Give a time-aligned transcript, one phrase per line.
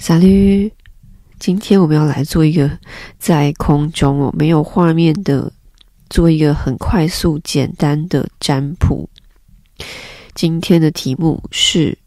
[0.00, 0.72] 沙律，
[1.38, 2.70] 今天我们要来做一个
[3.18, 5.52] 在空中哦，没有画面的，
[6.08, 9.10] 做一个很快速简单的占卜。
[10.34, 11.98] 今天的题目是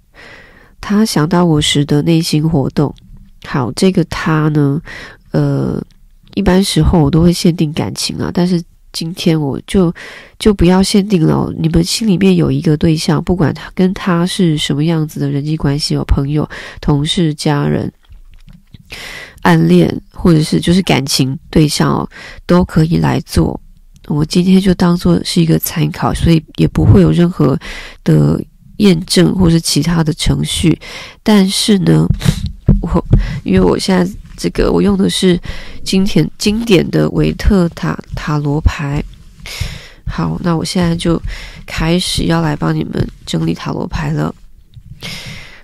[0.82, 2.94] 他想到我时的内心活动。
[3.46, 4.82] 好，这个他呢，
[5.30, 5.80] 呃，
[6.34, 8.60] 一般时候我都会限定感情啊，但是
[8.94, 9.94] 今天我就
[10.40, 11.54] 就不要限定了。
[11.60, 16.48] 你们心里面有一个对象，不管他跟他是什么样子的人际关系，有朋友、
[16.80, 17.92] 同事、家人、
[19.42, 22.10] 暗恋，或者是就是感情对象哦，
[22.46, 23.60] 都可以来做。
[24.08, 27.58] 我今天就当做是一个参考，所以也不会有任何
[28.04, 28.40] 的
[28.78, 30.78] 验证或是其他的程序。
[31.24, 32.06] 但是呢，
[32.82, 33.06] 我
[33.44, 35.40] 因为我现在这个我用的是
[35.84, 39.04] 经典经典的维特塔塔罗牌。
[40.06, 41.22] 好，那我现在就
[41.66, 44.34] 开始要来帮你们整理塔罗牌了。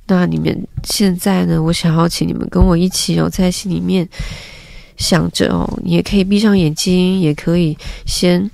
[0.08, 4.08] 那你们现在呢，我想要请你们跟我一起哦，在心里面。
[4.98, 8.52] 想着哦，你也可以闭上眼睛，也可以先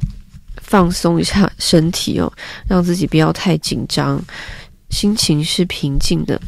[0.58, 2.32] 放松一下身体哦，
[2.68, 4.24] 让自己不要太紧张，
[4.92, 6.40] 心情是平静的。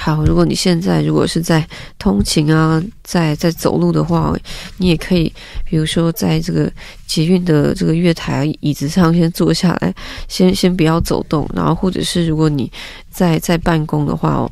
[0.00, 1.66] 好，如果你现在如果是在
[1.98, 4.32] 通勤啊，在在走路的话，
[4.76, 5.32] 你也可以，
[5.64, 6.70] 比如说在这个
[7.04, 9.92] 捷运的这个月台椅子上先坐下来，
[10.28, 12.70] 先 先不要走动，然后或者是如果你
[13.10, 14.50] 在在办公的话哦，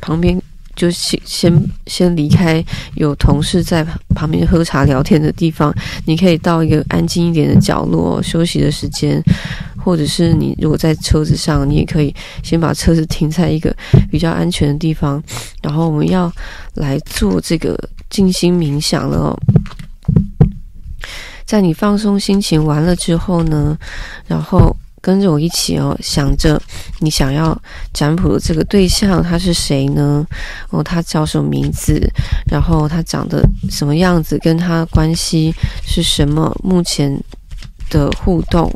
[0.00, 0.40] 旁边。
[0.76, 2.62] 就先先先离开
[2.96, 3.82] 有同事在
[4.14, 9.18] 旁边喝茶聊天的地方，你可以到一个安静一点的角落休息的时间，
[9.86, 13.72] 或者是你如果在车子上，你也可以先把车子停在一个
[14.10, 15.22] 比较安全的地方。
[15.62, 16.30] 然后我们要
[16.74, 17.78] 来做这个
[18.10, 19.38] 静心冥想了哦。
[21.44, 23.78] 在你放松心情完了之后呢，
[24.26, 24.76] 然后。
[25.02, 26.60] 跟着我一起哦，想着
[26.98, 27.56] 你想要
[27.92, 30.26] 占卜的这个对象他是谁呢？
[30.70, 32.02] 哦，他叫什么名字？
[32.50, 34.36] 然后他长得什么样子？
[34.38, 35.54] 跟他关系
[35.86, 36.52] 是什么？
[36.64, 37.16] 目前
[37.88, 38.68] 的互动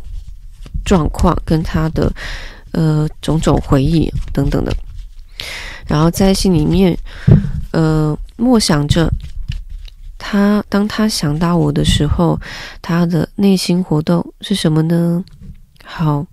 [0.90, 2.12] 状况，跟他的
[2.72, 4.74] 呃种种回忆等等的。
[5.86, 6.96] 然后在心里面
[7.70, 9.08] 呃默想着
[10.18, 12.36] 他，当他想到我的时候，
[12.82, 15.24] 他的内心活动是什么呢？
[15.84, 16.26] 好，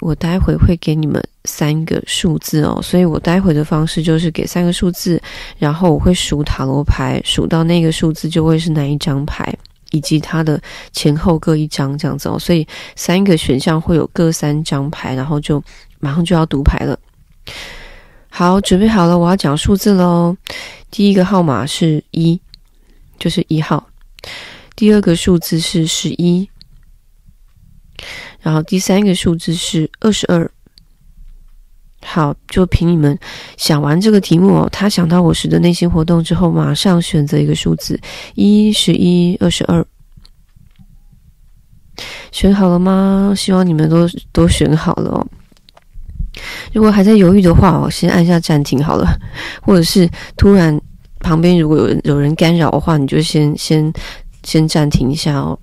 [0.00, 5.18] 我待会会给你们三个数字哦，所以我待会的方式就是给三个数字，
[5.58, 9.54] 然后我会数塔罗牌，数到那个数字就会是哪一张牌，
[9.96, 10.60] 以及它的
[10.92, 15.62] 前后各一张这样子哦，所以三个选项会有各三张牌，然后就
[15.98, 16.98] 马上就要读牌了。
[18.28, 20.36] 好，准备好了，我要讲数字喽。
[20.90, 22.38] 第一个号码是一，
[23.18, 23.88] 就是一号。
[24.74, 26.48] 第二个数字是十一。
[28.40, 30.50] 然后第三个数字是二十二。
[32.08, 33.18] 好，就凭你们
[33.56, 38.00] 想完这个题目哦，他想到我时的内心活动之后，马上选择一个数字：
[38.36, 39.84] 一、十一、二十二。
[42.30, 43.34] 选好了吗？
[43.36, 45.26] 希望你们都都选好了哦。
[46.72, 49.18] 如果还在犹豫的话，我先按下暂停好了。
[49.62, 50.80] 或者是突然
[51.20, 53.92] 旁边如果有人有人干扰的话，你就先先
[54.44, 55.58] 先暂停一下哦。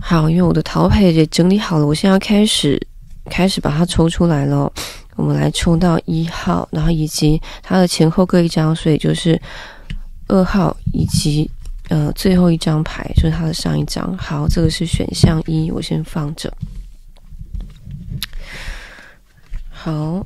[0.00, 2.80] 好，因为我的桃牌也整理好了，我现在要开始
[3.30, 4.72] 开始把它抽出来了。
[5.16, 9.40] 我们来抽到一号，然后以及它的前后各一张，所以就是
[10.26, 11.48] 二号以及
[11.88, 14.18] 呃最后一张牌就是它的上一张。
[14.18, 16.52] 好，这个是选项一，我先放着。
[19.70, 20.20] 好，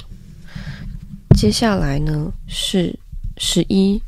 [1.37, 2.99] 接下来呢是
[3.37, 4.01] 十一、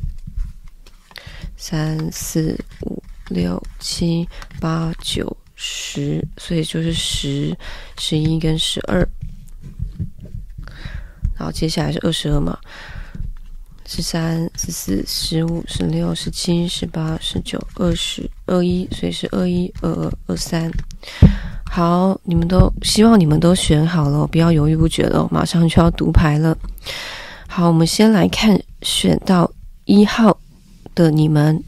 [1.58, 4.26] 三四五六七
[4.58, 5.36] 八九。
[5.62, 7.54] 十，所以就是十、
[7.98, 9.06] 十一跟十二，
[11.36, 12.58] 然后接下来是二十二嘛，
[13.84, 20.72] 十三、十四、十五、十六、十七、十八、十九、二十、二一，所以是二一、二二、二三。
[21.66, 26.56] 好，你们都希望你们都选好了，不要犹豫不决了，马上就要读牌了。
[27.46, 29.52] 好，我们先来看选到
[29.84, 30.40] 一号
[30.94, 31.62] 的你们。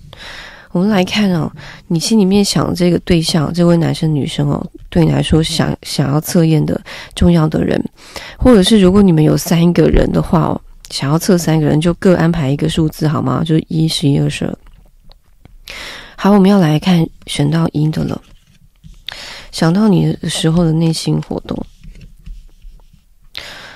[0.72, 1.52] 我们来看哦，
[1.88, 6.80] 你心里面想的这个对象，这位男生女生哦，对你来说想想要测验的
[7.14, 7.78] 重要的人，
[8.38, 13.44] 或者是如果你们有三个人的话哦，想要测三个人，就各安排一个数字好吗？
[13.44, 14.58] 就是一、十一、二十二。
[16.16, 18.22] 好，我们要来看选到一的了，
[19.50, 21.62] 想到你的时候的内心活动。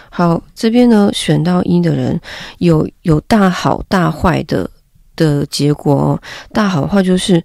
[0.08, 2.18] 好，这边呢，选到一的人
[2.56, 4.70] 有有大好大坏的。
[5.16, 6.20] 的结果，
[6.52, 7.42] 大好的话就是，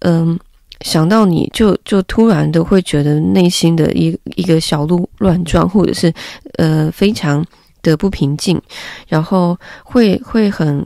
[0.00, 0.38] 嗯，
[0.82, 6.12] 想到你就就突然的会觉得内心的一一个小鹿乱撞，或者是
[6.58, 7.44] 呃非常
[7.82, 8.60] 的不平静，
[9.08, 10.84] 然后会会很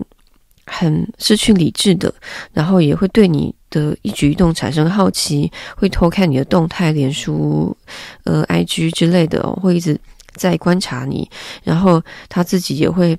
[0.66, 2.12] 很失去理智的，
[2.52, 7.76] 然后也会对你的一举一动产生好奇，会偷看你的动态、脸书、
[8.24, 9.98] 呃 IG 之类的，会一直
[10.34, 11.28] 在观察你，
[11.64, 13.18] 然后他自己也会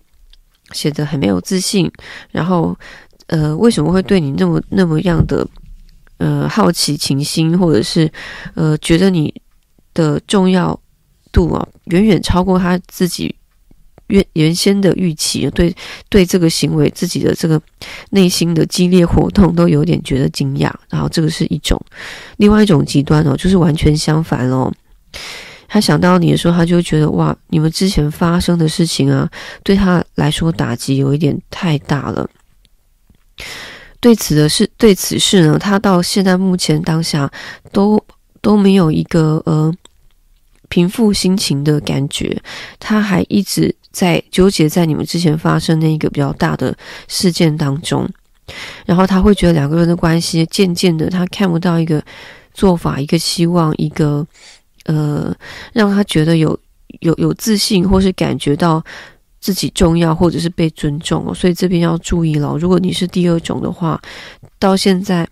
[0.72, 1.92] 显得很没有自信，
[2.32, 2.78] 然后
[3.30, 5.48] 呃为什么会对你那么那么样的？
[6.22, 8.12] 呃，好奇、倾心，或者是
[8.54, 9.34] 呃，觉得你
[9.94, 10.78] 的重要
[11.32, 13.34] 度啊，远远超过他自己
[14.08, 15.74] 原原先的预期，对
[16.10, 17.62] 对，这个行为，自己的这个
[18.10, 20.70] 内心的激烈活动，都有点觉得惊讶。
[20.90, 21.82] 然后这个是一种，
[22.36, 24.70] 另外一种极端哦，就是完全相反哦。
[25.70, 29.30] 他想到你的时候，他就觉得哇，你们之前发生的事情啊，
[29.64, 32.30] 对他来说打击有一点太大了。
[34.02, 37.30] 对此的事，对此事呢，他到现在目前当下
[37.72, 38.02] 都
[38.42, 39.74] 都没有一个呃
[40.70, 42.42] 平复心情的感觉，
[42.80, 46.74] 他还一直在纠结在你们之前发生那一个比较大的
[47.10, 48.08] 事件当中，
[48.86, 52.02] 然后他会觉得两个人的关系渐渐的，他看不到一个
[52.54, 54.26] 做法，一个希望，一个
[54.86, 55.36] 呃
[55.74, 56.58] 让他觉得有
[57.02, 58.82] 有有自信，或是感觉到。
[59.40, 62.58] 自己重要，或者是被尊重哦，所以这边要注意了。
[62.58, 64.00] 如果你是第二种的话，
[64.60, 65.28] 到现在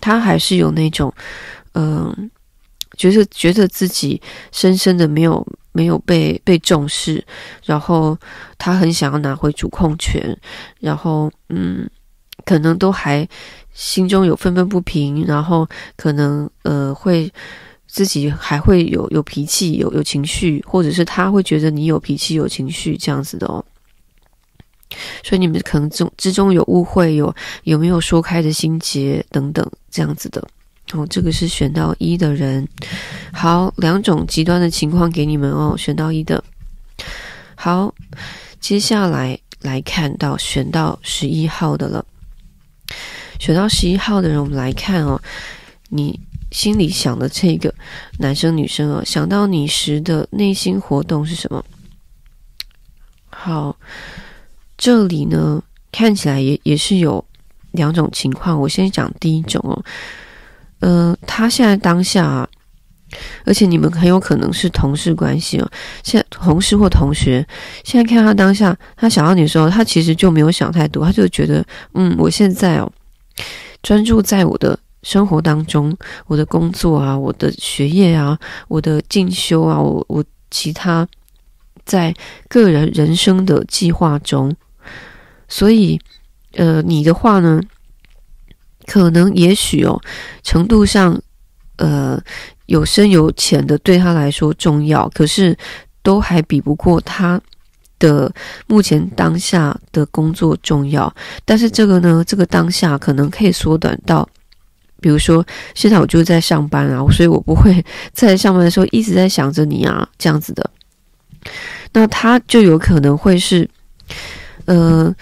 [0.00, 1.12] 他还是有那种，
[1.74, 2.30] 嗯、
[2.96, 4.20] 觉得觉得自己
[4.52, 7.24] 深深的没有没有被被重视，
[7.64, 8.16] 然后
[8.58, 10.36] 他很想要拿回主控权，
[10.80, 11.88] 然后嗯，
[12.44, 13.26] 可能都还
[13.72, 15.66] 心中有愤愤不平，然后
[15.96, 17.32] 可能呃会。
[17.88, 23.64] 自己还会有有脾气、有有情绪，或者是他会觉得你有脾气、有情绪这样子的哦。
[25.24, 30.46] 所以你们可能中之中有误会，有有没有说开的心结等等这样子的
[30.92, 31.06] 哦。
[31.08, 32.68] 这个是选到一的人，
[33.32, 35.74] 好，两种极端的情况给你们哦。
[35.76, 36.44] 选到一的，
[37.54, 37.94] 好，
[38.60, 42.04] 接下来来看到选到十一号的了。
[43.38, 45.20] 选到十一号的人，我们来看哦，
[45.88, 46.20] 你。
[46.50, 47.74] 心里想的这个
[48.18, 51.64] 男生女生啊，想到你时的内心活动是什么？
[53.28, 53.76] 好，
[54.76, 55.62] 这里呢
[55.92, 57.24] 看起来也也是有
[57.72, 58.58] 两种情况。
[58.58, 59.84] 我先讲第一种哦，
[60.80, 62.48] 呃，他现在当下啊，
[63.44, 65.70] 而且你们很有可能是同事关系哦，
[66.02, 67.46] 现在同事或同学，
[67.84, 72.90] 现在看他当下，他想到你的时候，他其实就没有想太多，他就觉得，嗯，我现在哦，
[73.82, 74.78] 专注在我的。
[75.02, 75.96] 生活当中，
[76.26, 81.06] 我的工作啊，我的学业啊，我的进修啊，我我其他
[81.84, 82.12] 在
[82.48, 84.54] 个人人生的计划中，
[85.48, 86.00] 所以，
[86.54, 87.60] 呃，你的话呢，
[88.86, 90.00] 可能也许哦，
[90.42, 91.20] 程度上，
[91.76, 92.20] 呃，
[92.66, 95.56] 有深有浅的对他来说重要，可是
[96.02, 97.40] 都还比不过他
[97.98, 98.30] 的
[98.66, 101.14] 目前当下的工作重要。
[101.44, 104.28] 但是这个呢，这个当下可能可以缩短到。
[105.00, 110.70] 比如说，现在我就在上班啊， 所以我不会 在上班的时候一直在想着你啊，这样子的。
[111.92, 113.68] 那他就有可能会是，
[114.66, 115.14] 呃，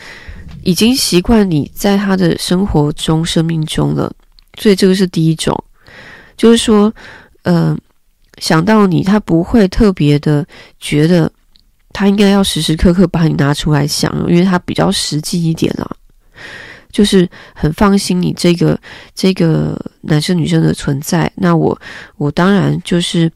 [0.62, 4.12] 已经习惯你在他的生活中、生命中了，
[4.58, 5.54] 所以这个是第一种，
[6.36, 6.92] 就是说，
[7.42, 7.76] 呃，
[8.38, 10.44] 想到你，他不会特别的
[10.80, 11.30] 觉得
[11.92, 15.96] 他应该要时时刻刻把你拿出来想，因为他比较实际一点啊。
[16.96, 18.80] 就是很放心你这个
[19.14, 21.78] 这个男生女生的存在，那我
[22.16, 23.30] 我当然就是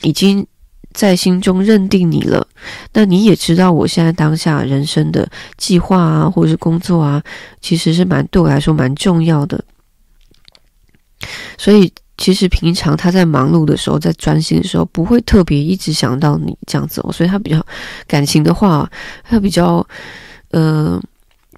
[0.00, 0.46] 已经
[0.94, 2.48] 在心中认定你了。
[2.94, 7.22] 那你也知道我现在当下人生的计划啊，或者是工作啊，
[7.60, 9.62] 其实是蛮对我来说蛮重要的。
[11.58, 17.12] 所以其实平常他在忙碌的时候，在专心的时候，不会特别一直想到你这样子哦。
[17.12, 17.62] 所以他比较
[18.06, 18.90] 感情的话，
[19.22, 19.86] 他比较
[20.52, 20.98] 呃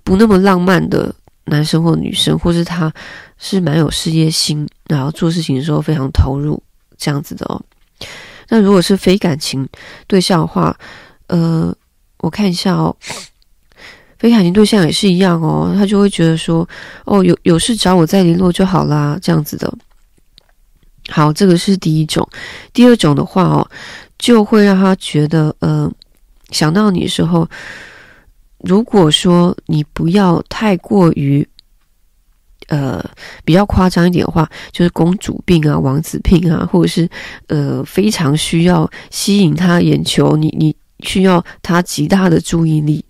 [0.02, 1.14] 不那么浪漫的。
[1.48, 2.92] 男生或女生，或是他
[3.38, 6.62] 是蛮有事业心，然后做事情的时候非常投入，
[6.96, 7.60] 这样子的哦。
[8.48, 9.68] 那如果是非感情
[10.06, 10.76] 对象的话，
[11.26, 11.74] 呃，
[12.18, 12.94] 我看一下哦，
[14.18, 16.66] 非感情对象也是一样哦，他就会觉得说，
[17.04, 19.72] 哦，有有事找我再联络就好啦，这样子的。
[21.10, 22.28] 好，这个是第一种。
[22.72, 23.70] 第二种的话哦，
[24.18, 25.90] 就会让他觉得，呃，
[26.50, 27.48] 想到你的时候。
[28.60, 31.46] 如果说你不要太过于，
[32.68, 33.02] 呃，
[33.44, 37.08] 比较夸张一点的话，就是公主病啊、王子病啊，或者是
[37.46, 43.04] 呃非常需要吸引他眼球，你你需要他极大的注意力。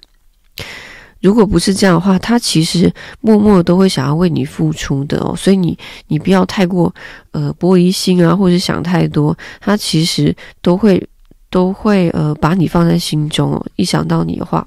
[1.20, 5.34] 如果不是这样的话，他其实默默都会想要为你付出的哦。
[5.36, 5.76] 所以你
[6.06, 6.94] 你不要太过
[7.32, 11.04] 呃玻璃心啊，或者想太多，他其实都会
[11.50, 13.66] 都会呃把你放在心中哦。
[13.74, 14.64] 一想到你的话，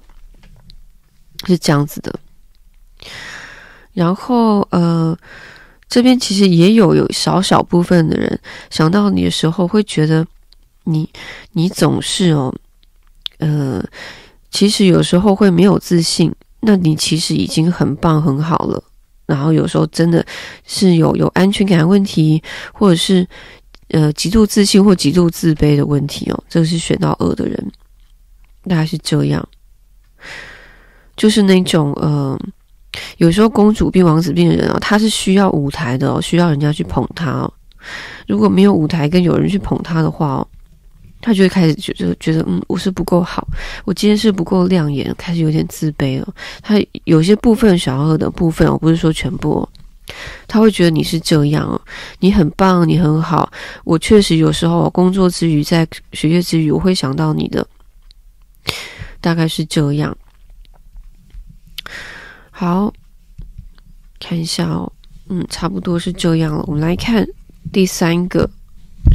[1.46, 2.14] 是这样子的。
[3.94, 5.18] 然后呃，
[5.90, 10.26] 这边其实也有有少少部分的人想到你的时候，会觉得
[10.86, 11.10] 你
[11.52, 12.54] 你总是哦，
[13.40, 13.84] 呃。
[14.54, 16.30] 其实有时候会没有自信，
[16.60, 18.84] 那你其实已经很棒很好了。
[19.26, 20.26] 然后有时候真的
[20.66, 22.44] 是有有安全感问题，
[22.74, 23.26] 或者是
[23.92, 26.44] 呃极度自信或极度自卑的问题哦。
[26.50, 27.72] 这个是选到二的人，
[28.66, 29.48] 大概是这样，
[31.22, 32.36] 就是那种呃，
[33.18, 37.54] 有时候公主病、王子病的人哦，他是需要舞台的哦，需要人家去捧他哦。
[38.28, 40.48] 如果没有舞台跟有人去捧他的话哦。
[41.24, 43.48] 他就会开始觉得觉得，嗯，我是不够好，
[43.86, 46.28] 我今天是不够亮眼，开始有点自卑了。
[46.64, 49.70] 他有些部分小二的部分，我不是说全部哦，
[50.48, 51.80] 他会觉得你是这样哦，
[52.22, 53.54] 你很棒，你很好。
[53.84, 57.68] 我确实有时候工作之余，在学业之余，我会想到你的，
[59.22, 60.18] 大概是这样。
[62.62, 62.94] 好，
[64.20, 64.94] 看一下哦，
[65.30, 66.64] 嗯，差不多是这样了。
[66.68, 67.28] 我们来看
[67.74, 68.48] 第三个。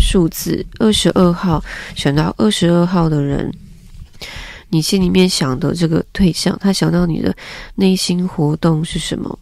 [0.00, 1.62] 数字二十二号，
[1.94, 3.48] 选到二十二号的人，
[4.68, 7.34] 你心里面想的这个对象，他想到你的
[7.76, 9.38] 内心活动是什么？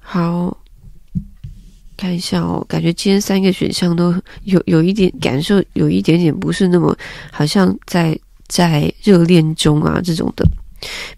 [0.00, 0.58] 好，
[1.96, 6.94] 看一下哦，感觉今天三个选项都有有一点感受，有一点点不是那么
[7.30, 10.44] 好像在在热恋中啊这种的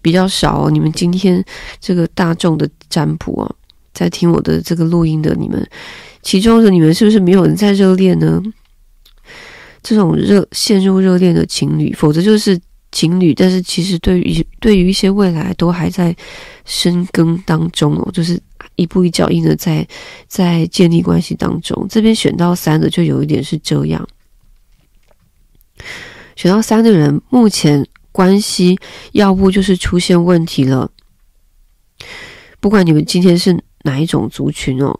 [0.01, 0.71] 比较少哦。
[0.71, 1.43] 你们今天
[1.79, 3.55] 这个大众的占卜啊，
[3.93, 5.67] 在听我的这个录音的你们。
[6.21, 8.41] 其中的你们是不是没有人在热恋呢？
[9.81, 12.59] 这种热陷入热恋的情侣，否则就是
[12.91, 16.13] 情侣，但是其实对于对于一些未来都还在
[16.65, 18.37] 深耕当中哦，就是
[18.75, 19.87] 一步一脚印的在
[20.27, 21.87] 在建立关系当中。
[21.89, 24.05] 这边选到三的就有一点是这样，
[26.35, 28.75] 选到三的人目前关系
[29.11, 30.89] 要不就是出现问题了，
[32.59, 34.99] 不管你们今天是哪一种族群哦。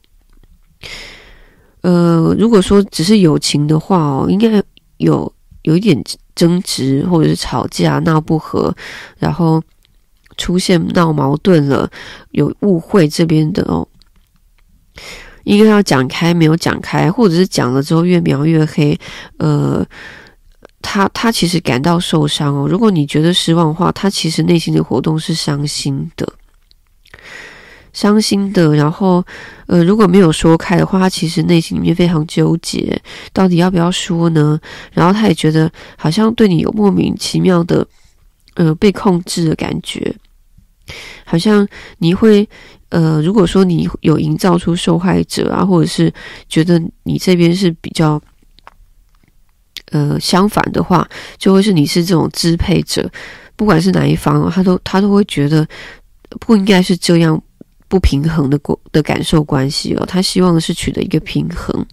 [1.82, 4.64] 呃，如果说只是友情的话哦，应该
[4.98, 5.34] 有
[5.64, 6.00] 有一点
[6.36, 8.72] 争执，或者是吵架闹不和，
[9.18, 9.60] 然后
[10.38, 11.90] 出现闹矛盾了，
[12.30, 13.88] 有误会这边的哦，
[15.44, 18.96] 应该要讲开，没有讲开，或者是讲了之后越描越黑。
[19.40, 19.84] 呃，
[20.82, 22.68] 他他其实感到受伤哦。
[22.68, 26.28] 如果你觉得失望的话，他其实内心的活动是伤心的。
[27.94, 29.26] 伤心的，然后，
[29.66, 33.02] 呃，如果没有说开的话，他其实内心里面非常纠结，
[33.34, 34.60] 到底要不要说呢？
[34.94, 37.88] 然后他也觉得好像对你有莫名其妙的，
[38.54, 40.16] 呃，被控制的感觉，
[41.26, 41.68] 好像
[41.98, 42.48] 你会，
[42.90, 46.14] 呃，如果说你有营造出受害者啊，或者是
[46.48, 48.22] 觉得你这边是比较，
[49.92, 53.10] 呃，相反的话，就会是你是这种支配者，
[53.56, 55.68] 不管是哪一方，他都他都会觉得
[56.40, 57.42] 不应该是这样。
[57.90, 61.86] 不平衡的过的感受关系哦，他希望的是取得一个平衡。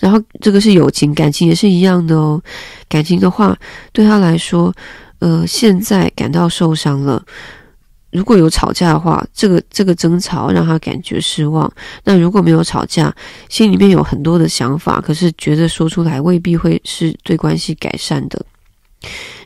[0.00, 2.42] 然后这个是友情，感情也是一样的哦。
[2.88, 3.56] 感情的话，
[3.92, 4.74] 对他来说，
[5.20, 7.24] 呃，现在感到受伤了。
[8.12, 11.72] 如果有吵架的话，这个这个争吵让他感觉失望。
[12.04, 13.14] 那如果没有吵架，
[13.48, 18.44] 心里面有很多的想法，可是觉得说出来未必会是对关系改善的。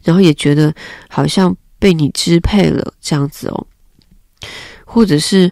[0.02, 0.74] 然后也觉得
[1.08, 3.66] 好像被你支配了这样子哦。
[4.84, 5.50] 或者是，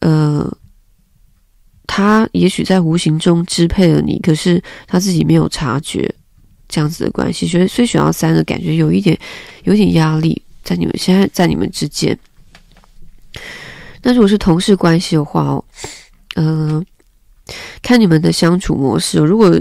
[0.00, 0.50] 呃，
[1.86, 6.12] 他也许在无形中支配了你，可是他自己没有察觉
[6.66, 9.18] 这样子的关系，所以所以选到三的感觉有一点，
[9.64, 12.18] 有点压力在你们现在在你们之间。
[14.04, 15.64] 那如果是同事关系的话哦，
[16.36, 16.84] 嗯、
[17.82, 19.52] 看你们的相处模式，如果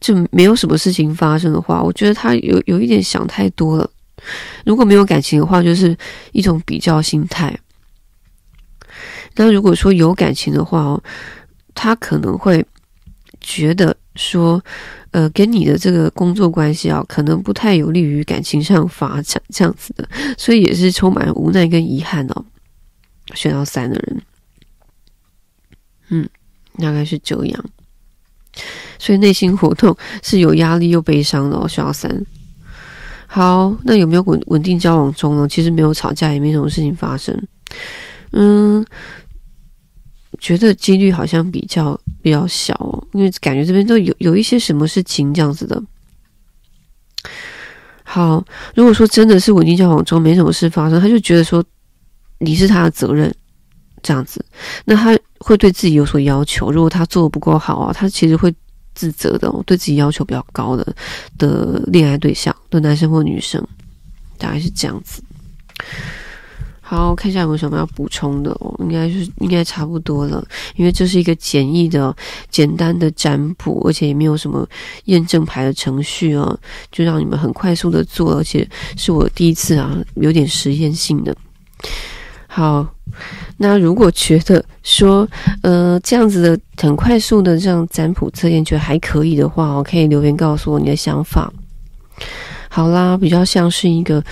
[0.00, 3.88] 就没有什么事情发生的话，我觉得他有有一点想太多了。
[4.64, 5.96] 如果没有感情的话，就是
[6.32, 7.56] 一种比较心态。
[9.36, 11.02] 那如果说有感情的话哦，
[11.74, 12.64] 他可能会
[13.40, 14.62] 觉得说，
[15.10, 22.44] 呃，跟你的这个工作关系啊，可能不太有利于感情上发展这样子的，所以也是充满无奈跟遗憾哦。
[23.34, 24.22] 选到三的人，
[26.08, 26.28] 嗯，
[26.78, 27.64] 大概是这样，
[28.98, 31.68] 所以内心活动是有压力又悲伤的哦。
[31.68, 32.24] 选到三，
[33.26, 35.48] 好，那有没有稳稳定交往中呢？
[35.48, 37.46] 其实没有吵架，也没什么事情发生，
[38.32, 38.84] 嗯。
[40.40, 45.80] 觉得几率好像比较比较小哦，因为感觉这边都有有一些什么事情这样子的。
[48.02, 51.64] 好，如果说真的是稳定交往中没什么事发生，他就觉得说
[52.44, 53.32] 你是他的责任，
[54.02, 54.44] 这样子，
[54.84, 56.72] 那他会对自己有所要求。
[56.72, 58.52] 如果他做的不够好啊，他其实会
[58.94, 60.94] 自责的，对自己要求比较高的
[61.38, 63.64] 的恋爱对象的男生或女生，
[64.38, 65.22] 大概是这样子。
[66.80, 70.44] 好，看一下有没有什么要补充的哦，应该是应该差不多了，
[70.76, 72.14] 因为这是一个简易的、
[72.50, 74.68] 简单的占卜，而且也没有什么
[75.04, 76.58] 验证牌的程序啊，
[76.90, 81.34] 就让你们很快速的做，而且是我第一次啊，有点实验性的。
[82.54, 82.86] 好，
[83.56, 85.26] 那如果觉得说
[85.62, 91.50] 呃这样子的很快速的这样占卜测验觉得还可以的话，我可以留言告诉我你的想法。
[92.68, 94.22] 好啦，比较像是一个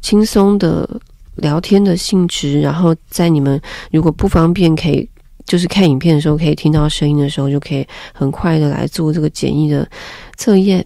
[0.00, 0.88] 轻松的。
[1.36, 3.58] 聊天的性质，然后在你们
[3.90, 5.08] 如果不方便，可以
[5.46, 9.88] 就是看影片的时候，可以听到声音的时候，就可以很快的来做这个简易的
[10.36, 10.84] 测验。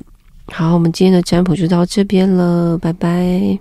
[0.53, 3.55] 好，我们今天的占卜就到这边了，拜拜。